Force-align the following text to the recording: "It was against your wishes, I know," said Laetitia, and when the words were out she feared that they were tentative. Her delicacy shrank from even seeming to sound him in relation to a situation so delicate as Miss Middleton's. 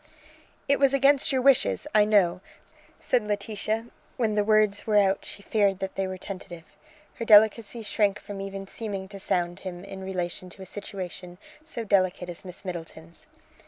"It 0.67 0.79
was 0.79 0.95
against 0.95 1.31
your 1.31 1.43
wishes, 1.43 1.85
I 1.93 2.05
know," 2.05 2.41
said 2.97 3.27
Laetitia, 3.27 3.73
and 3.75 3.91
when 4.17 4.33
the 4.33 4.43
words 4.43 4.87
were 4.87 4.97
out 4.97 5.25
she 5.25 5.43
feared 5.43 5.77
that 5.77 5.93
they 5.93 6.07
were 6.07 6.17
tentative. 6.17 6.75
Her 7.17 7.23
delicacy 7.23 7.83
shrank 7.83 8.17
from 8.19 8.41
even 8.41 8.65
seeming 8.65 9.07
to 9.09 9.19
sound 9.19 9.59
him 9.59 9.83
in 9.83 10.03
relation 10.03 10.49
to 10.49 10.63
a 10.63 10.65
situation 10.65 11.37
so 11.63 11.83
delicate 11.83 12.29
as 12.29 12.43
Miss 12.43 12.65
Middleton's. 12.65 13.27